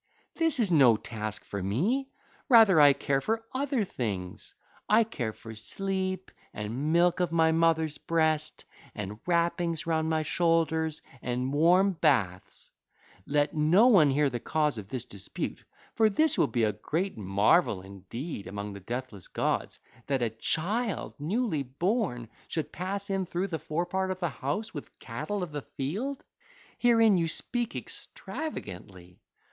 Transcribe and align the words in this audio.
This 0.33 0.59
is 0.59 0.71
no 0.71 0.95
task 0.97 1.45
for 1.45 1.61
me: 1.61 2.09
rather 2.49 2.81
I 2.81 2.91
care 2.91 3.21
for 3.21 3.43
other 3.53 3.83
things: 3.83 4.55
I 4.89 5.03
care 5.03 5.31
for 5.31 5.53
sleep, 5.53 6.31
and 6.55 6.91
milk 6.91 7.19
of 7.19 7.31
my 7.31 7.51
mother's 7.51 7.99
breast, 7.99 8.65
and 8.95 9.19
wrappings 9.27 9.85
round 9.85 10.09
my 10.09 10.23
shoulders, 10.23 11.03
and 11.21 11.53
warm 11.53 11.91
baths. 11.91 12.71
Let 13.27 13.53
no 13.53 13.85
one 13.89 14.09
hear 14.09 14.27
the 14.31 14.39
cause 14.39 14.79
of 14.79 14.87
this 14.87 15.05
dispute; 15.05 15.63
for 15.93 16.09
this 16.09 16.35
would 16.35 16.51
be 16.51 16.63
a 16.63 16.73
great 16.73 17.15
marvel 17.15 17.83
indeed 17.83 18.47
among 18.47 18.73
the 18.73 18.79
deathless 18.79 19.27
gods, 19.27 19.79
that 20.07 20.23
a 20.23 20.31
child 20.31 21.13
newly 21.19 21.61
born 21.61 22.27
should 22.47 22.71
pass 22.71 23.11
in 23.11 23.27
through 23.27 23.49
the 23.49 23.59
forepart 23.59 24.09
of 24.09 24.19
the 24.19 24.29
house 24.29 24.73
with 24.73 24.97
cattle 24.97 25.43
of 25.43 25.51
the 25.51 25.61
field: 25.61 26.25
herein 26.79 27.19
you 27.19 27.27
speak 27.27 27.75
extravagantly. 27.75 29.19